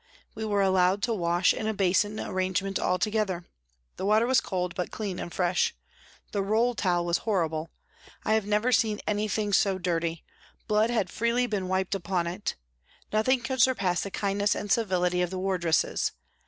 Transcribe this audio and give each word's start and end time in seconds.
We 0.33 0.45
were 0.45 0.63
allowed 0.63 1.03
to 1.03 1.13
wash 1.13 1.53
in 1.53 1.67
a 1.67 1.75
basin 1.75 2.19
arrangement 2.19 2.79
all 2.79 2.97
together. 2.97 3.45
The 3.97 4.05
water 4.07 4.25
was 4.25 4.41
cold, 4.41 4.73
but 4.73 4.89
clean 4.89 5.19
and 5.19 5.31
fresh. 5.31 5.75
The 6.31 6.41
roll 6.41 6.73
towel 6.73 7.05
was 7.05 7.19
horrible, 7.19 7.69
I 8.25 8.33
have 8.33 8.47
never 8.47 8.71
seen 8.71 8.99
anything 9.05 9.53
so 9.53 9.77
dirty 9.77 10.23
blood 10.67 10.89
had 10.89 11.11
freely 11.11 11.45
been 11.45 11.67
wiped 11.67 11.93
upon 11.93 12.25
it. 12.25 12.55
Nothing 13.13 13.41
could 13.41 13.61
surpass 13.61 14.01
the 14.01 14.09
kindness 14.09 14.55
and 14.55 14.71
civility 14.71 15.21
of 15.21 15.29
the 15.29 15.37
wardresses. 15.37 16.13